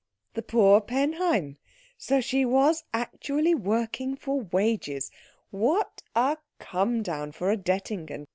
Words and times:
The 0.33 0.41
poor 0.41 0.81
Penheim. 0.81 1.57
So 1.95 2.21
she 2.21 2.43
was 2.43 2.85
actually 2.91 3.53
working 3.53 4.15
for 4.15 4.41
wages. 4.41 5.11
What 5.51 6.01
a 6.15 6.37
come 6.57 7.03
down 7.03 7.33
for 7.33 7.51
a 7.51 7.55
Dettingen! 7.55 8.25